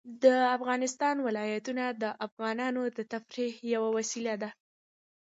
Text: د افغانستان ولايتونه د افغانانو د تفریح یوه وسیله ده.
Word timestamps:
د 0.23 0.25
افغانستان 0.57 1.15
ولايتونه 1.27 1.83
د 2.01 2.03
افغانانو 2.27 2.81
د 2.97 2.99
تفریح 3.13 3.53
یوه 3.73 3.89
وسیله 3.97 4.33
ده. 4.41 4.49